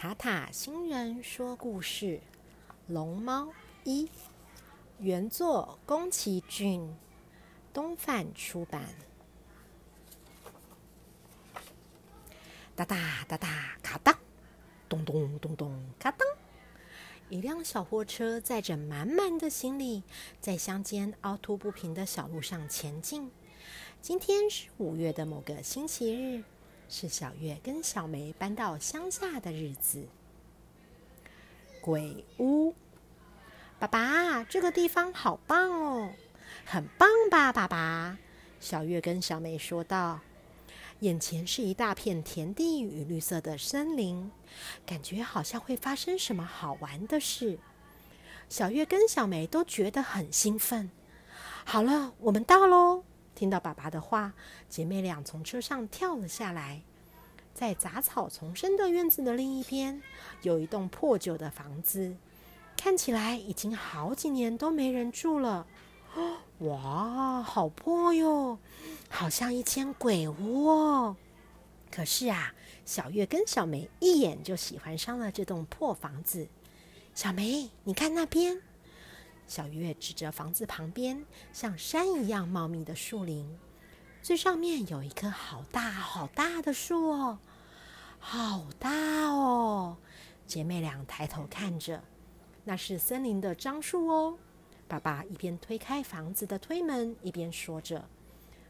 [0.00, 2.06] 塔塔星人说故事
[2.86, 3.48] 《龙猫
[3.82, 4.04] 一》，
[5.00, 6.94] 原作宫崎骏，
[7.72, 8.84] 东贩出版。
[12.76, 14.16] 哒哒哒哒，咔当，
[14.88, 16.28] 咚咚咚咚，咔当。
[17.28, 20.04] 一辆小货车载着满满的行李，
[20.40, 23.32] 在乡间凹凸不平的小路上前进。
[24.00, 26.44] 今天是五月的某个星期日。
[26.88, 30.06] 是小月跟小梅搬到乡下的日子。
[31.80, 32.74] 鬼屋，
[33.78, 36.10] 爸爸，这个地方好棒哦，
[36.64, 38.18] 很棒吧，爸爸？
[38.58, 40.20] 小月跟小梅说道。
[41.00, 44.32] 眼前是一大片田地与绿色的森林，
[44.84, 47.60] 感觉好像会发生什么好玩的事。
[48.48, 50.90] 小月跟小梅都觉得很兴奋。
[51.64, 53.04] 好了，我们到喽。
[53.38, 54.32] 听到爸爸的话，
[54.68, 56.82] 姐妹俩从车上跳了下来。
[57.54, 60.02] 在杂草丛生的院子的另一边，
[60.42, 62.16] 有一栋破旧的房子，
[62.76, 65.68] 看起来已经好几年都没人住了。
[66.58, 68.58] 哇，好破哟，
[69.08, 71.16] 好像一间鬼屋哦。
[71.92, 72.52] 可是啊，
[72.84, 76.48] 小月跟小梅一眼就喜欢上了这栋破房子。
[77.14, 78.62] 小梅，你看那边。
[79.48, 83.58] 小月指着房子旁边像山一样茂密的树林，
[84.22, 87.38] 最上面有一棵好大好大的树哦，
[88.20, 88.90] 好大
[89.30, 89.96] 哦！
[90.46, 92.04] 姐妹俩抬头看着，
[92.64, 94.38] 那是森林的樟树哦。
[94.86, 98.06] 爸爸一边推开房子的推门，一边说着：“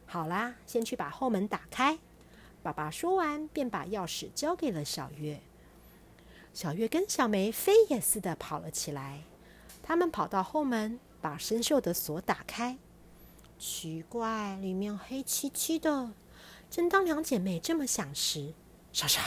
[0.06, 1.98] 好啦，先去把后门打开。”
[2.62, 5.40] 爸爸说完，便把钥匙交给了小月。
[6.52, 9.22] 小月跟小梅飞也似的跑了起来。
[9.88, 12.76] 他们跑到后门，把生锈的锁打开。
[13.58, 16.12] 奇怪，里面黑漆漆的。
[16.68, 18.52] 正当两姐妹这么想时，
[18.92, 19.22] 沙沙，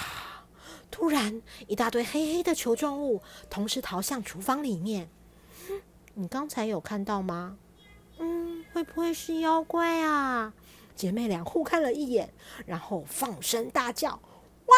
[0.92, 5.10] 突然一大堆黑黑的球状物同时逃向厨房里面。
[6.14, 7.58] 你刚才有看到吗？
[8.20, 10.54] 嗯，会不会是妖怪啊？
[10.96, 12.32] 姐妹俩互看了一眼，
[12.68, 14.22] 然后放声大叫
[14.68, 14.76] ：“哇！”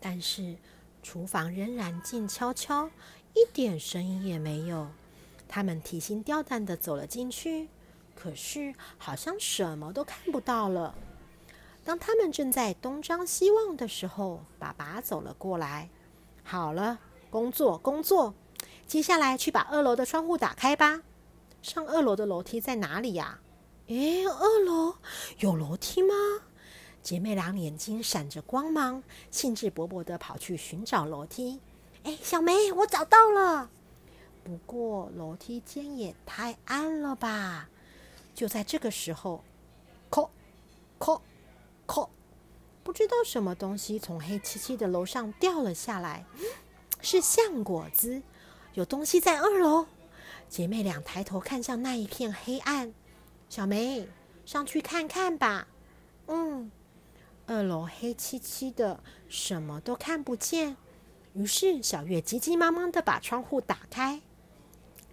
[0.00, 0.56] 但是。
[1.02, 2.88] 厨房仍然静悄悄，
[3.34, 4.88] 一点声音也没有。
[5.48, 7.68] 他们提心吊胆的走了进去，
[8.14, 10.94] 可是好像什么都看不到了。
[11.84, 15.90] 当他们正在东张西望的时候，爸爸走了过来。
[16.44, 16.98] 好了，
[17.28, 18.34] 工作工作，
[18.86, 21.02] 接下来去把二楼的窗户打开吧。
[21.60, 23.40] 上二楼的楼梯在哪里呀？
[23.88, 24.96] 诶，二楼
[25.38, 26.14] 有楼梯吗？
[27.02, 31.60] 姐妹俩眼睛闪着光芒，兴致勃勃的跑去寻找楼梯。
[32.04, 33.68] 哎，小梅，我找到了。
[34.44, 37.68] 不过楼梯间也太暗了吧！
[38.34, 39.42] 就在这个时候，
[40.10, 40.28] 叩
[40.98, 41.20] 叩
[41.86, 42.08] 叩，
[42.82, 46.24] 不知道什么东西从黑漆漆的楼上掉了下来，
[47.00, 48.22] 是橡果子。
[48.74, 49.86] 有东西在二楼。
[50.48, 52.92] 姐妹俩抬头看向那一片黑暗。
[53.48, 54.08] 小梅，
[54.44, 55.66] 上去看看吧。
[56.28, 56.70] 嗯。
[57.52, 60.78] 二楼黑漆漆的，什么都看不见。
[61.34, 64.22] 于是小月急急忙忙的把窗户打开，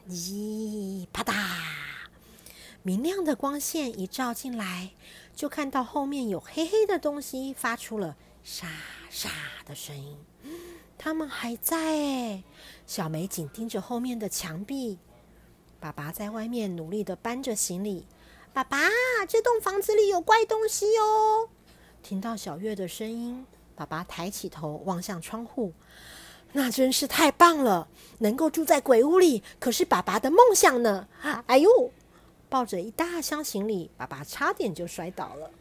[0.07, 1.33] 咦，啪嗒！
[2.81, 4.91] 明亮的光线一照进来，
[5.35, 8.67] 就看到后面有黑黑的东西发出了沙
[9.09, 9.29] 沙
[9.65, 10.17] 的声音。
[10.97, 12.43] 他们还在哎！
[12.87, 14.97] 小梅紧盯着后面的墙壁。
[15.81, 18.05] 爸爸在外面努力的搬着行李。
[18.53, 18.79] 爸爸，
[19.27, 21.49] 这栋房子里有怪东西哦！
[22.01, 23.45] 听到小月的声音，
[23.75, 25.73] 爸爸抬起头望向窗户，
[26.53, 27.87] 那真是太棒了！
[28.19, 31.07] 能够住在鬼屋里，可是爸爸的梦想呢。
[31.45, 31.91] 哎呦，
[32.49, 35.51] 抱着一大箱行李，爸爸差点就摔倒了。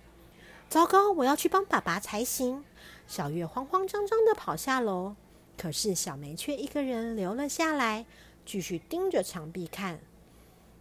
[0.69, 2.65] 糟糕，我要去帮爸爸才行。
[3.07, 5.15] 小月慌慌张张的跑下楼，
[5.57, 8.07] 可是小梅却一个人留了下来，
[8.47, 9.99] 继续盯着墙壁看。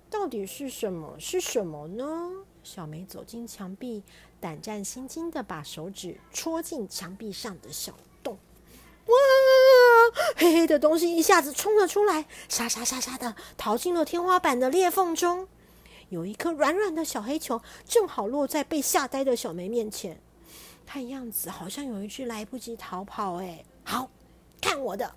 [0.10, 1.18] 到底是什么？
[1.20, 2.32] 是什么呢？
[2.68, 4.04] 小梅走进墙壁，
[4.42, 8.38] 胆战心惊的把手指戳进墙壁上的小洞。
[9.06, 9.14] 哇！
[10.36, 15.48] 黑黑的东西一下子冲了出来，沙沙沙沙的逃进了天花板的裂缝中。
[16.10, 20.22] 有一颗软软的小黑球，正好落在被吓呆的小梅面前。
[20.86, 23.36] 看样子好像有一只来不及逃跑。
[23.36, 24.10] 哎，好
[24.60, 25.16] 看我的，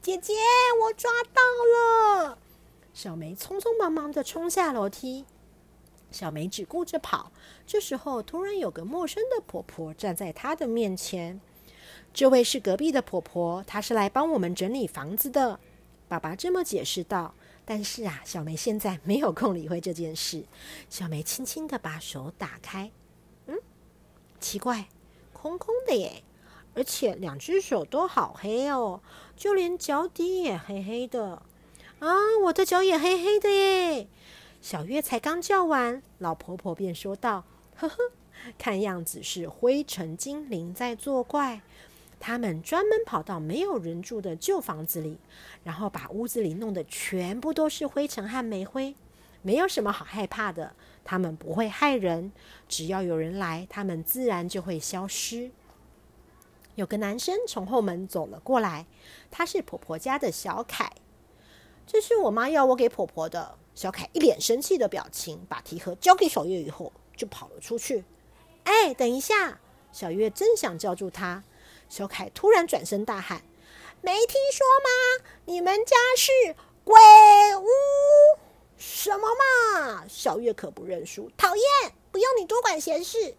[0.00, 0.34] 姐姐，
[0.80, 1.42] 我抓到
[2.22, 2.38] 了！
[2.94, 5.24] 小梅匆匆忙忙的冲下楼梯。
[6.10, 7.32] 小梅只顾着跑，
[7.66, 11.40] 这时候突然有个陌生的婆婆站在她的面前。
[12.12, 15.60] 这位是隔壁的婆婆，她是来帮我们整理房子的。
[16.08, 17.34] 爸爸这么解释道。
[17.64, 20.44] 但是啊，小梅现在没有空理会这件事。
[20.88, 22.90] 小梅轻轻的把手打开，
[23.46, 23.56] 嗯，
[24.40, 24.88] 奇怪，
[25.32, 26.24] 空空的耶。
[26.74, 29.00] 而且两只手都好黑哦，
[29.36, 31.42] 就连脚底也黑黑的。
[32.00, 32.08] 啊，
[32.44, 34.08] 我的脚也黑黑的耶！
[34.60, 37.44] 小月才刚叫完，老婆婆便说道
[37.76, 37.96] ：“呵呵，
[38.58, 41.62] 看样子是灰尘精灵在作怪。
[42.20, 45.18] 他们专门跑到没有人住的旧房子里，
[45.64, 48.94] 然后把屋子里弄得全部都是灰尘和煤灰。
[49.40, 52.30] 没有什么好害怕的，他们不会害人。
[52.68, 55.50] 只要有人来，他们自然就会消失。”
[56.76, 58.84] 有个男生从后门走了过来，
[59.30, 60.92] 他是婆婆家的小凯。
[61.86, 63.56] 这是我妈要我给婆婆的。
[63.74, 68.04] 小凯一脸生气的表情，把提盒交给小月以后，就跑了出去。
[68.64, 69.60] 哎，等一下！
[69.92, 71.42] 小月正想叫住他，
[71.88, 73.42] 小凯突然转身大喊
[74.02, 75.24] ：“没听说吗？
[75.46, 76.94] 你们家是鬼
[77.56, 77.66] 屋？
[78.76, 81.94] 什么嘛！”小月可不认输，讨厌！
[82.12, 83.34] 不用你多管闲事。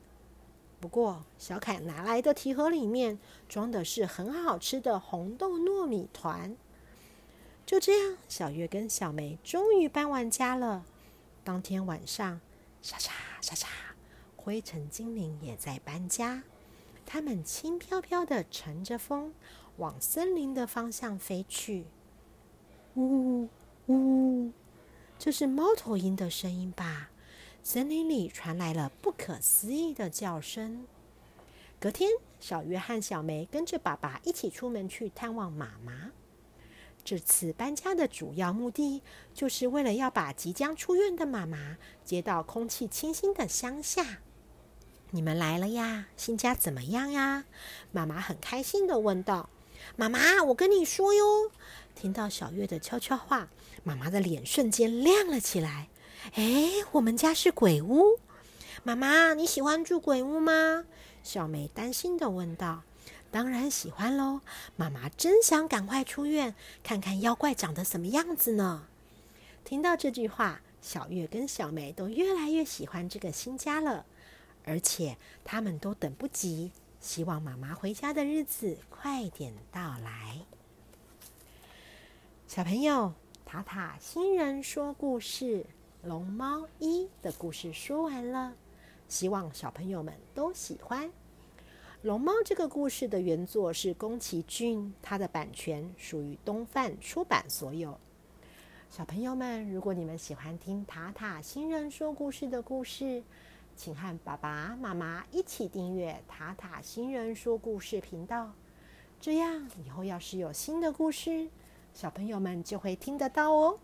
[0.79, 6.57] 不过，小凯拿来的提盒里面装的是很好吃的红豆糯米团。
[7.71, 10.83] 就这样，小月跟小梅终于搬完家了。
[11.41, 12.41] 当天晚上，
[12.81, 13.69] 沙沙沙沙，
[14.35, 16.43] 灰尘精灵也在搬家。
[17.05, 19.33] 他们轻飘飘的乘着风，
[19.77, 21.85] 往森林的方向飞去。
[22.95, 23.47] 呜
[23.87, 24.51] 呜，
[25.17, 27.09] 这是猫头鹰的声音吧？
[27.63, 30.85] 森林里传来了不可思议的叫声。
[31.79, 36.11] 隔天，小月和小梅跟着爸爸一起出门去探望妈妈。
[37.03, 39.01] 这次搬家的主要目的，
[39.33, 44.19] 就是为了要把即将出院的妈妈接到空气清新的乡下。
[45.09, 46.07] 你们来了呀？
[46.15, 47.45] 新家怎么样呀？
[47.91, 49.49] 妈妈很开心的问道。
[49.95, 51.51] 妈妈，我跟你说哟。
[51.95, 53.49] 听到小月的悄悄话，
[53.83, 55.89] 妈妈的脸瞬间亮了起来。
[56.35, 58.19] 哎，我们家是鬼屋。
[58.83, 60.85] 妈妈，你喜欢住鬼屋吗？
[61.23, 62.83] 小梅担心的问道。
[63.31, 64.41] 当然喜欢喽！
[64.75, 68.87] 妈妈真想赶快出院，看看妖怪长得什么样子呢。
[69.63, 74.05] 听到这句话，小月跟小梅都越来越喜欢这个新家了，
[74.65, 80.39] 而且他们都等不及，希望妈妈回家的日子快点到来。
[82.47, 83.13] 小朋友，
[83.45, 85.63] 塔塔新人说故事
[86.03, 88.53] 《龙猫一》的故事说完了，
[89.07, 91.09] 希望小朋友们都喜欢。
[92.03, 97.95] 龙猫这个故事的原作是宫崎骏，它的版权属于东贩出版所有。
[98.89, 103.21] 小朋友们，如果你们喜欢听塔塔新人说故事的故事，
[103.75, 108.51] 请和爸爸妈妈一起订阅塔塔新人说故事频道，
[109.19, 111.49] 这样以后要是有新的故事，
[111.93, 113.77] 小朋友们就会听得到哦。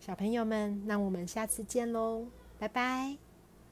[0.00, 2.26] 小朋友们，那我们下次见喽，
[2.58, 3.29] 拜拜。